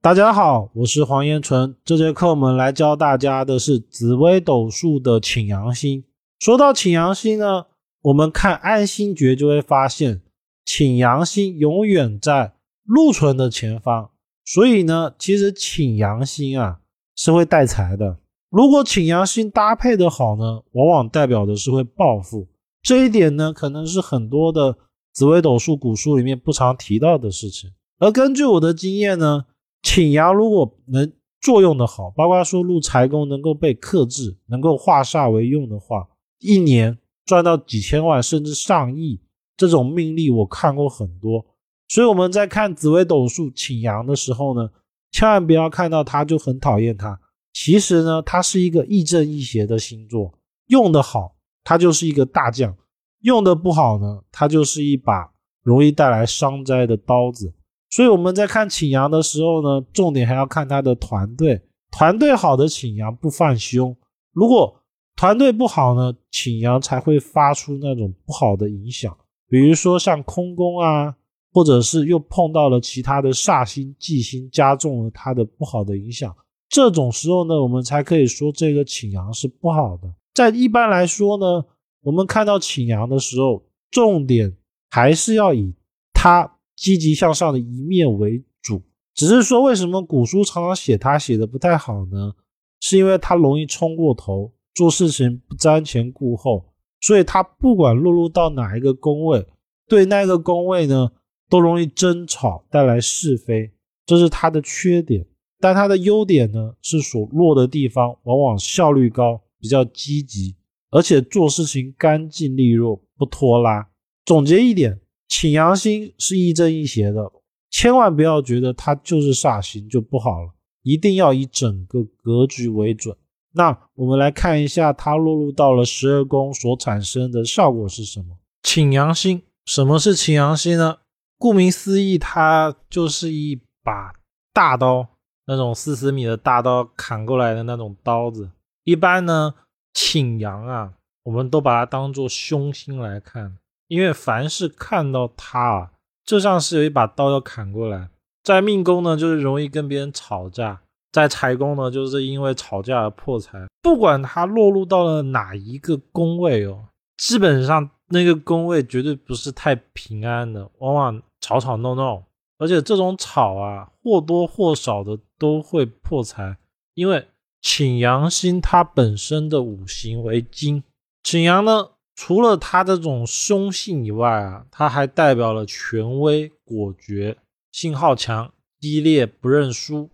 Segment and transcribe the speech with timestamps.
[0.00, 1.74] 大家好，我是黄延纯。
[1.84, 6.04] 这节课我们来教大家的是紫微斗数的请阳星。
[6.38, 7.66] 说到请阳星呢，
[8.02, 10.22] 我们看安星诀就会发现，
[10.64, 12.52] 请阳星永远在
[12.84, 14.10] 禄存的前方。
[14.44, 16.78] 所以呢，其实请阳星啊
[17.16, 18.18] 是会带财的。
[18.50, 22.46] 如果请阳星搭配的好呢，往往代表的是会暴富。
[22.82, 24.78] 这一点呢，可能是很多的
[25.12, 27.72] 紫微斗数古书里面不常提到的事情。
[27.98, 29.46] 而根据我的经验呢，
[29.82, 36.08] 请阳如果能作用的好，包括说入财宫能够被克制，能够化煞为用的话，
[36.40, 39.20] 一年赚到几千万甚至上亿，
[39.56, 41.46] 这种命例我看过很多。
[41.88, 44.70] 所以我们在看紫微斗数请阳的时候呢，
[45.10, 47.20] 千万不要看到他就很讨厌他。
[47.54, 50.32] 其实呢，它是一个亦正亦邪的星座，
[50.66, 52.72] 用的好，它就是一个大将；
[53.20, 55.32] 用的不好呢，它就是一把
[55.62, 57.52] 容易带来伤灾的刀子。
[57.90, 61.62] 所以我们在看请阳的时候呢，重点还要看他的团队。
[61.90, 63.96] 团队好的请阳不犯凶，
[64.32, 64.78] 如果
[65.16, 69.16] 团队不好呢，请阳才会发出那种不好的影响。
[69.48, 71.16] 比如说像空宫啊，
[71.50, 76.36] 或者是又碰到了其他的煞星、忌星，加重了他的不好的影响。
[76.68, 80.12] 这种时候呢，我们才可以说这个请阳是不好的。
[80.34, 81.64] 在一般来说呢，
[82.02, 84.54] 我们看到请阳的时候，重点
[84.90, 85.74] 还是要以
[86.12, 86.57] 他。
[86.78, 88.80] 积极向上的一面为主，
[89.12, 92.32] 只是说为什么古书常常写他写的不太好呢？
[92.78, 99.44] 是因为他容易冲过头，做事情不瞻前顾后，所以他不管落入到哪一个宫位，
[99.88, 101.10] 对那个宫位呢
[101.50, 103.72] 都容易争吵，带来是非，
[104.06, 105.26] 这是他的缺点。
[105.58, 110.54] 但他的优点呢是所落的地方往往效率高，比较积极，
[110.90, 113.90] 而且做事情干净利落，不拖拉。
[114.24, 115.00] 总结一点。
[115.28, 117.30] 请阳星是亦正亦邪的，
[117.70, 123.14] 千万不要觉得它就是煞星就不好了，一定要以整个格局为准。
[123.52, 128.38] 那我们来看一下它落入到了十二宫所产生的效果是什么？
[128.62, 130.98] 请阳星，什么是请阳星呢？
[131.38, 134.12] 顾名思义，它就是一把
[134.52, 135.06] 大刀，
[135.46, 138.50] 那种四十米的大刀砍过来的那种刀子。
[138.84, 139.54] 一般呢，
[139.92, 143.58] 请阳啊，我们都把它当做凶星来看。
[143.88, 145.90] 因为凡是看到他啊，
[146.24, 148.10] 就像是有一把刀要砍过来，
[148.42, 153.66] 在命宫呢，就是容易跟别人吵架；在财宫呢，就是因为吵架而破财。
[153.82, 156.84] 不管他落入到了哪一个宫位哦，
[157.16, 162.24] 基本上那个宫位绝对不是太平安的，往往吵吵闹闹，
[162.58, 166.58] 而且这种吵啊，或多或少的都会破财。
[166.92, 167.28] 因为
[167.62, 170.84] 请阳星它本身的五行为金，
[171.22, 171.92] 请阳呢。
[172.20, 177.38] 除了他这种凶性以外啊，他还代表了权威、果决、
[177.70, 180.10] 信号强、激烈、不认输，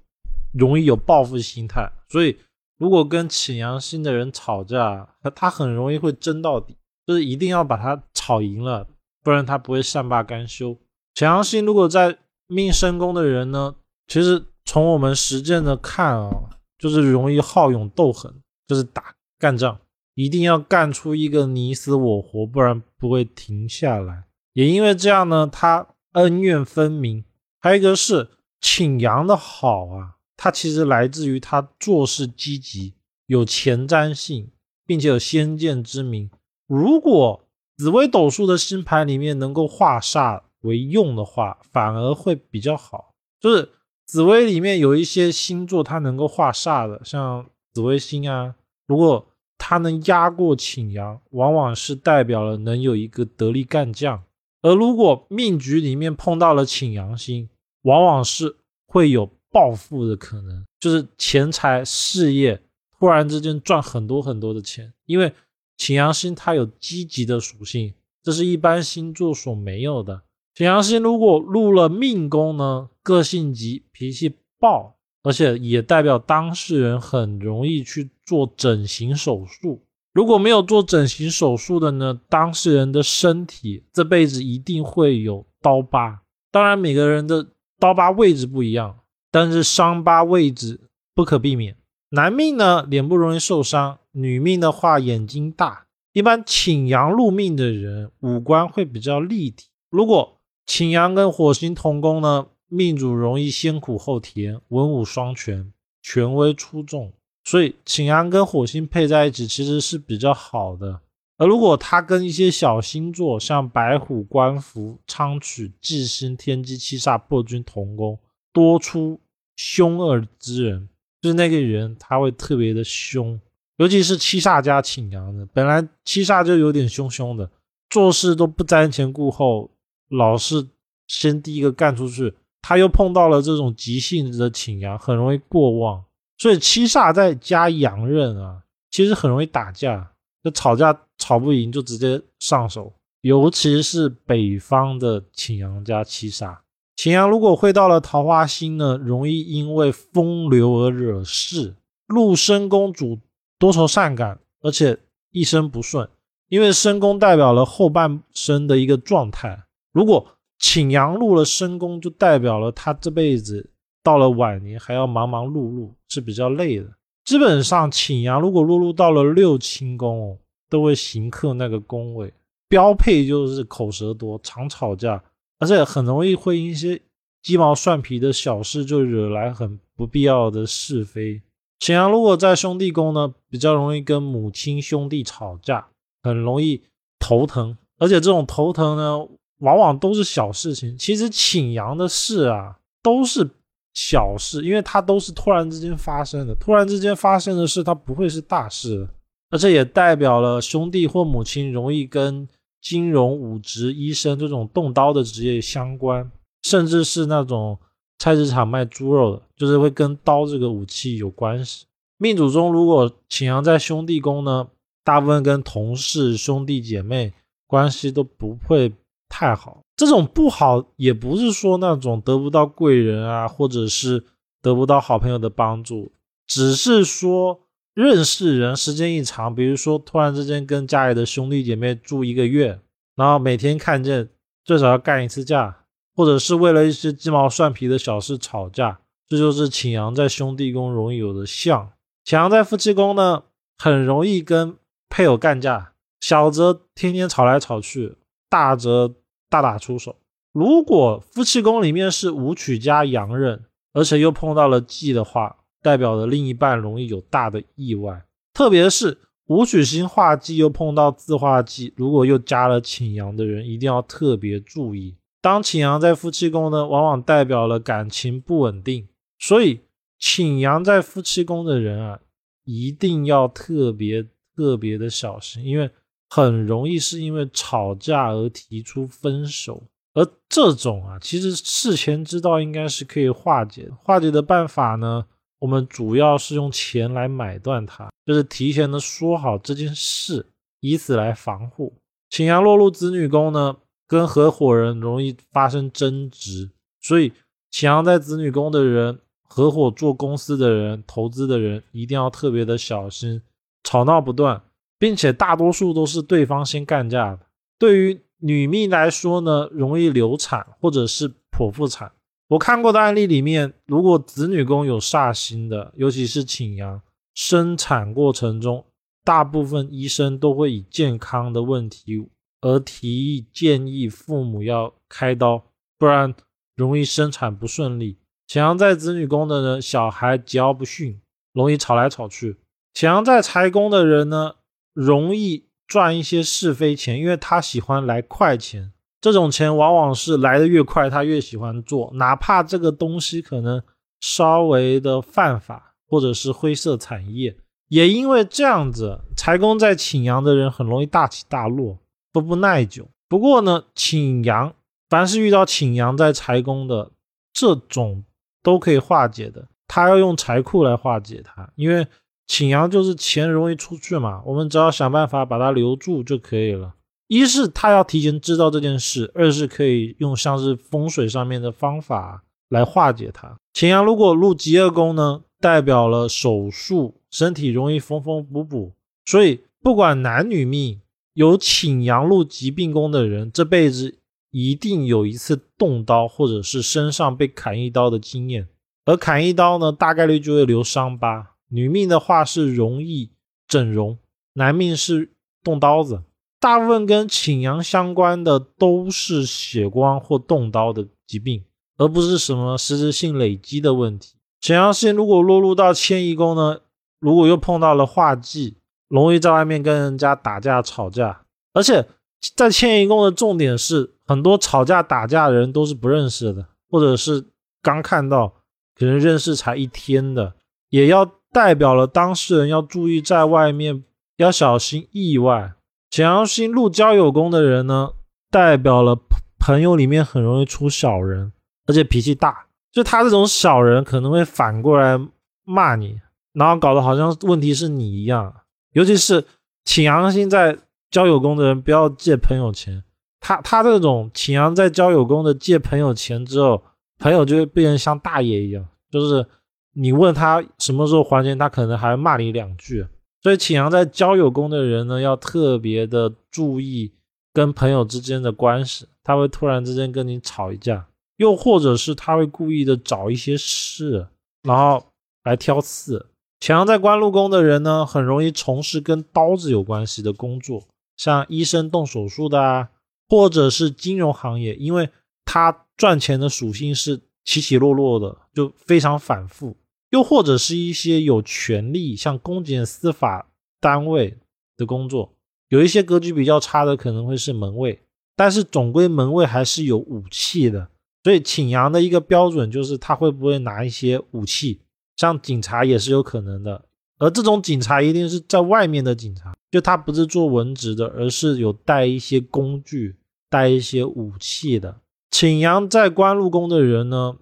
[0.53, 1.91] 容易有报复心态。
[2.10, 2.37] 所以，
[2.76, 6.76] 如果跟潜阳星的人吵架，他他很容易会争到底，
[7.06, 8.86] 就是一定要把他吵赢了，
[9.22, 10.76] 不然他不会善罢甘休。
[11.15, 13.75] 潜阳星如果在命生宫的人呢，
[14.09, 19.81] 其实从我们实践的看啊，就是容易好勇斗狠，就是打干仗。
[20.15, 24.25] 一定要干出一个你死我活，不然不会停下来。
[24.53, 27.25] 也因为这样呢，他恩怨分明。
[27.61, 28.29] 还有一个是
[28.61, 32.95] 请阳的好啊，他其实来自于他做事积极，
[33.27, 34.53] 有前瞻性，
[34.87, 36.31] 并且有先见之明。
[36.69, 37.45] 如果
[37.77, 43.13] 紫微斗数的星盘里面能够化煞为用的话，反而会比较好。
[43.41, 43.69] 就是
[44.07, 48.55] 紫微里面有一些星座，它能够化煞的，像紫微星啊，
[48.87, 49.27] 如果。
[49.67, 54.19] 他能压过请阳，往往是代表了能有一个得力干将；
[54.61, 57.49] 而如果命局里面碰到了请阳星，
[57.81, 62.61] 往往是会有暴富的可能，就是钱财事业
[62.99, 64.93] 突然之间赚很多很多的钱。
[65.07, 65.33] 因为
[65.79, 70.25] 请阳星它有积极的属性，这是一般星座所没有的。
[70.55, 74.95] 请阳星如果入了命宫呢，个性急，脾气暴。
[75.23, 79.82] 而且也代表当事人很容易去做整形手术。
[80.12, 86.22] 如果没有做整形手术的呢，当事人的身体这辈子一定会有刀疤。
[86.50, 87.48] 当然，每个人的
[87.78, 89.00] 刀疤位置不一样，
[89.30, 91.76] 但是伤疤位置不可避免。
[92.10, 95.86] 男命呢，脸部容易受伤；女命的话，眼睛大。
[96.12, 99.66] 一般请阳入命的人，五官会比较立体。
[99.91, 102.47] 如果请阳跟火星同宫呢？
[102.68, 105.72] 命主容易先苦后甜，文武双全，
[106.03, 107.12] 权威出众，
[107.45, 111.01] 所以请阳跟火星配在一起其实是比较好的。
[111.37, 118.19] 而如果他跟一些小星座，像白虎、官符、昌曲、忌星、天机、七煞、破军同宫，
[118.53, 119.21] 多出
[119.57, 120.89] 凶恶之人，
[121.21, 123.41] 就是那个人他会特别的凶，
[123.79, 127.51] 尤其是七煞加请阳的，本来七煞就有点凶凶的，
[127.91, 129.71] 做事都不瞻前顾后，
[130.09, 130.69] 老是
[131.09, 132.33] 先第一个干出去。
[132.63, 136.05] 他又碰到了这种急性子的请阳，很容易过旺，
[136.39, 146.59] 所以七煞再加阳刃啊，其实很容易打架，就吵架吵不赢就直接上手，尤其是北方的请阳加七煞。
[146.97, 151.75] 擎羊如果会到了桃花星呢，容易因为风流而惹事。
[152.07, 153.19] 禄申宫主
[153.59, 154.98] 多愁善感，而且
[155.31, 156.09] 一生不顺，
[156.48, 159.65] 因为申宫代表了后半生的一个状态。
[159.91, 163.71] 如果擎羊入了申宫，就代表了他这辈子
[164.04, 166.86] 到了晚年还要忙忙碌碌，是比较累的。
[167.24, 172.33] 基本上，擎羊如果落入到了六亲宫，都会刑克那个宫位，
[172.68, 175.24] 标配就是口舌多，常吵架。
[175.59, 177.01] 而且很容易会因一些
[177.42, 181.41] 鸡毛蒜皮的小事就惹来很不必要的是非。
[181.80, 185.86] 显阳如果在兄弟宫呢，比较容易跟母亲兄弟吵架，
[186.22, 186.83] 很容易
[187.18, 187.78] 头疼。
[187.98, 189.27] 而且这种头疼呢，
[189.60, 190.98] 往往都是小事情。
[190.98, 193.48] 其实请阳的事啊，都是
[193.95, 196.55] 小事，因为它都是突然之间发生的。
[196.57, 199.09] 突然之间发生的事，它不会是大事。
[199.51, 202.47] 而且也代表了兄弟或母亲容易跟。
[202.85, 206.31] 金融、武职、医生这种动刀的职业相关，
[206.65, 207.79] 甚至是那种
[208.19, 211.87] 菜市场卖猪肉的，就是会跟刀这个武器有关系。
[212.19, 214.69] 命主中如果擎羊在兄弟宫呢，
[215.03, 217.33] 大部分跟同事、兄弟姐妹
[217.67, 218.93] 关系都不会
[219.34, 219.81] 太好。
[219.97, 224.25] 这种不好也不是说那种得不到贵人啊，或者是
[224.63, 226.13] 得不到好朋友的帮助，
[226.47, 227.60] 只是说。
[227.95, 232.81] 认识人时间一长，比如说突然之间跟家里的兄弟姐妹住一个月，
[233.15, 234.31] 然后每天看见
[234.65, 235.84] 最少要干一次架，
[236.16, 238.98] 或者是为了一些鸡毛蒜皮的小事吵架，
[239.28, 241.92] 这就是请阳在兄弟宫容易有的相。
[242.25, 243.45] 请阳在夫妻宫呢，
[243.78, 244.77] 很容易跟
[245.09, 248.16] 配偶干架，小则天天吵来吵去，
[248.51, 249.15] 大则
[249.54, 250.16] 大打出手。
[250.53, 255.56] 如果夫妻宫里面是武曲加阳刃，而且又碰到了忌的话。
[255.84, 259.18] 代表的另一半容易有大的意外，特别是
[259.49, 265.14] 武曲星化忌又碰到自化忌，如果又加了请阳的人，一定要特别注意。
[265.42, 269.07] 当请阳在夫妻宫呢，往往代表了感情不稳定，
[269.38, 269.80] 所以
[270.18, 272.18] 请阳在夫妻宫的人啊，
[272.64, 274.25] 一定要特别
[274.57, 275.90] 特别的小心，因为
[276.28, 279.82] 很容易是因为吵架而提出分手，
[280.14, 285.26] 而这种啊，其实事前知道应该是可以化解，化解的办法呢？
[285.61, 290.47] 我们主要是用钱来买断它，就是提前的说好这件事，
[290.80, 291.94] 以此来防护。
[292.28, 297.32] 请阳落入子女宫呢，跟合伙人容易发生争执，所以
[297.71, 303.40] 请阳在子女宫的人，合伙做公司的人、投资的人，一定要特别的小心，
[303.85, 304.61] 吵闹不断，
[305.04, 307.40] 并且大多数都是对方先干架的。
[307.78, 312.11] 对于女命来说呢，容易流产或者是剖腹产。
[312.49, 317.02] 我看过的案例里面，如果子女宫有煞星的，尤其是请阳，
[317.35, 318.87] 生产过程中，
[319.23, 322.26] 大部分医生都会以健康的问题
[322.62, 325.66] 而提议建议父母要开刀，
[325.99, 326.35] 不然
[326.75, 328.16] 容易生产不顺利。
[328.47, 331.21] 请阳在子女宫的人，小孩桀骜不驯，
[331.52, 332.57] 容易吵来吵去。
[332.95, 334.55] 请阳在财宫的人呢，
[334.95, 338.93] 容易赚一些是非钱，因为他喜欢来快钱。
[339.21, 343.83] 这种钱往往是来的越快，他越喜欢做，哪怕这个东西可能
[344.21, 347.57] 稍微的犯法或者是灰色产业，
[347.89, 351.99] 也因为这样子，财宫在请阳的人很容易大起大落，
[352.33, 353.09] 都不耐久。
[353.29, 354.75] 不过呢，请阳
[355.09, 357.11] 凡是遇到请阳在财宫的
[357.53, 358.25] 这种
[358.63, 362.07] 都可以化解的，他要用财库来化解它，因为
[362.47, 366.95] 请阳就是钱容易出去嘛，我们只要想办法把它留住就可以了。
[367.27, 373.57] 一是他要提前知道这件事，二是可以用像是风水上面的方法来化解它。
[373.73, 378.93] 擎羊如果入极恶宫呢，代表了手术，身体容易缝缝补补，
[379.25, 381.01] 所以不管男女命，
[381.33, 384.19] 有请阳入疾病宫的人，这辈子
[384.51, 388.69] 一定有一次动刀或者是身上被砍一刀的经验，
[389.07, 391.54] 而砍一刀呢，大概率就会留伤疤。
[391.68, 393.30] 女命的话是容易
[393.66, 394.18] 整容，
[394.54, 396.23] 男命是动刀子。
[396.61, 401.62] 大部分跟请阳相关的都是血光或动刀的疾病，
[401.99, 404.35] 而不是什么实质性累积的问题。
[404.61, 406.78] 请阳星如果落入到迁移宫呢，
[407.21, 408.78] 如果又碰到了化忌，
[409.09, 411.42] 容易在外面跟人家打架吵架。
[411.75, 412.09] 而且
[412.56, 417.44] 在迁移宫的重点是，很多吵架打架的人都是不认识的，或者是
[417.83, 418.54] 刚看到
[418.94, 420.54] 可能认识才一天的，
[420.88, 424.03] 也要代表了当事人要注意在外面
[424.39, 425.75] 要小心意外。
[426.11, 428.11] 潜阳星入交友宫的人呢，
[428.51, 429.17] 代表了
[429.61, 431.53] 朋友里面很容易出小人，
[431.87, 432.67] 而且脾气大。
[432.91, 435.17] 就他这种小人可能会反过来
[435.65, 436.21] 骂你，
[436.53, 438.53] 然后搞得好像问题是你一样。
[438.93, 439.45] 尤其是
[439.85, 440.77] 请羊星在
[441.11, 443.05] 交友宫的人，不要借朋友钱。
[443.41, 446.83] 他他这种请羊在交友宫的借朋友钱之后，
[447.19, 449.47] 朋友就会变成像大爷一样，就是
[449.95, 453.07] 你问他什么时候还钱，他可能还骂你两句。
[453.43, 457.13] 所以擎羊在交友宫的人呢，要特别的注意
[457.53, 464.29] 跟朋友之间的关系，他会突然之间跟你吵一架，又或者是他会故意的找一些事，
[464.63, 465.05] 然后
[465.45, 466.27] 来挑刺。
[466.61, 470.83] 擎羊在官禄宫的人呢，很容易从事跟刀子有关系的工作，
[471.19, 472.89] 像医生动手术的啊，
[473.29, 475.11] 或者是金融行业，因为
[475.45, 479.77] 他赚钱的属性是起起落落的，就非常反复。
[480.14, 483.49] 又或者是一些有权利，像公检、司法
[483.80, 484.38] 单位
[484.76, 485.35] 的工作，
[485.71, 487.99] 有一些格局比较差的，可能会是门卫，
[488.37, 490.88] 但是总归门卫还是有武器的，
[491.25, 494.83] 所以请阳的一个标准就是他会不会拿一些武器，
[495.16, 496.85] 像警察也是有可能的，
[497.18, 503.16] 而这种警察一定是在外面的警察，就他不是做文职的，而是有带一些工具、
[503.50, 505.00] 带一些武器的。
[505.33, 507.35] 请阳在官禄宫的人呢？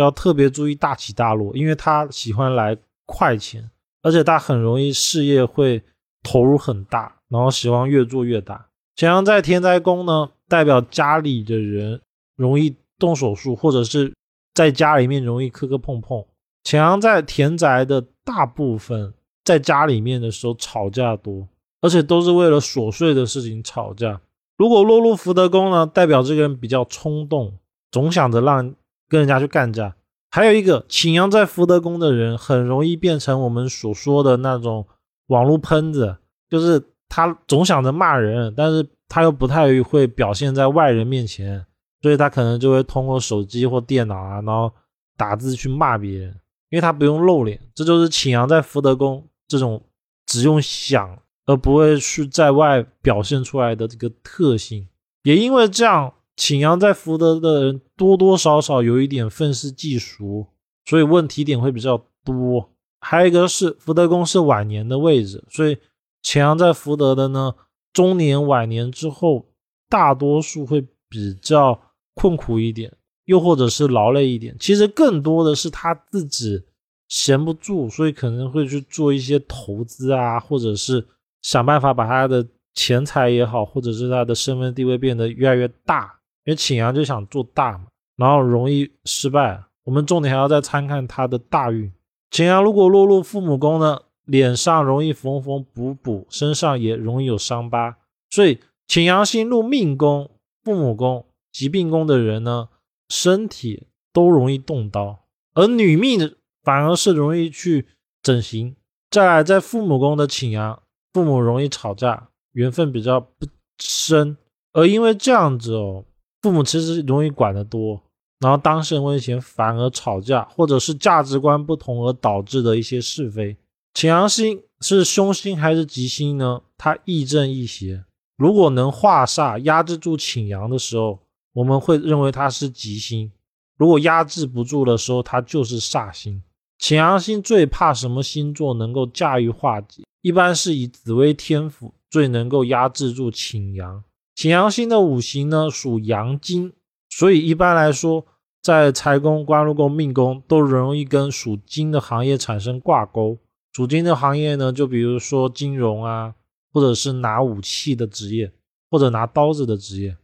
[0.00, 2.76] 要特别注意大起大落，因为他喜欢来
[3.06, 3.70] 快钱，
[4.02, 5.82] 而且他很容易事业会
[6.22, 8.66] 投入很大，然后喜欢越做越大。
[8.96, 12.00] 前阳在天灾宫呢，代表家里的人
[12.36, 14.12] 容易动手术，或者是
[14.54, 16.24] 在家里面容易磕磕碰碰。
[16.64, 19.14] 前阳在田宅的大部分
[19.44, 21.48] 在家里面的时候吵架多，
[21.80, 24.20] 而且都是为了琐碎的事情吵架。
[24.56, 27.58] 如果落入福德宫呢，代表这个人比较冲动，
[27.90, 28.74] 总想着让。
[29.08, 29.94] 跟人家去干架，
[30.30, 34.86] 还有一个擎羊在福德宫的人，很容易变成我们所说的那种
[35.28, 36.18] 网络喷子，
[36.50, 41.64] 就是他总想着骂人，但是他又不太会表现在外人面前，
[42.02, 44.70] 所以他可能就会通过手机或电脑啊，然后
[45.16, 46.28] 打字去骂别人，
[46.68, 49.82] 因为他不用露脸，这就是擎羊在福德宫这种
[50.26, 54.86] 只用想而不会去在外表现出来的这个特性，
[55.22, 56.12] 也因为这样。
[56.38, 60.46] 请阳在福德的人多多少少有一点愤世嫉俗，
[60.84, 62.70] 所以问题点会比较多。
[63.00, 65.76] 还有一个是福德宫是晚年的位置，所以
[66.22, 67.56] 请阳在福德的呢，
[67.92, 69.46] 中年晚年之后，
[69.88, 71.80] 大多数会比较
[72.14, 74.56] 困苦一点，又或者是劳累一点。
[74.60, 76.62] 其实更多的是他自己
[77.08, 81.04] 闲不住，所以可能会去做一些投资啊，或者是
[81.42, 86.17] 想办法把他的钱财也好，或者是他的身份地位变得越来越大。
[86.48, 89.62] 因为请阳就想做大嘛，然后容易失败。
[89.84, 91.92] 我们重点还要再参看他的大运。
[92.30, 97.98] 请阳如果落入父母宫呢，脸上容易缝缝补补，身上也容易有伤疤。
[98.30, 100.30] 所以请阳星入命宫、
[100.64, 102.70] 父母宫、疾病宫的人呢，
[103.10, 105.18] 身体都容易动刀。
[105.52, 107.88] 而女命的反而是容易去
[108.22, 108.74] 整形。
[109.10, 113.46] 再来，在父母宫的请阳，父母容易吵架，缘分比较不
[113.78, 114.38] 深。
[114.72, 116.06] 而因为这样子哦。
[116.48, 118.00] 父母其实容易管得多，
[118.38, 123.54] 然后当事人面前反而吵架，或者是价值观不同而导致的一些是非。
[123.92, 126.62] 擎羊星是凶星还是吉星呢？
[126.78, 128.02] 它亦正亦邪。
[128.38, 131.18] 如果能化煞压制住擎羊的时候，
[131.52, 133.30] 我们会认为它是吉星；
[133.76, 136.42] 如果压制不住的时候，它就是煞星。
[136.78, 140.02] 擎羊星最怕什么星座能够驾驭化解？
[140.22, 144.02] 一般是以紫微天府最能够压制住擎羊。
[144.38, 146.72] 擎羊星的五行呢属阳金，
[147.10, 148.24] 所以一般来说，
[148.62, 153.36] 在财宫、官禄宫、命宫都容易跟属金的行业产生挂钩。
[153.72, 156.36] 属金的行业呢，就比如说金融啊，
[156.72, 158.52] 或者是拿武器的职业，
[158.88, 160.16] 或者拿刀子的职业。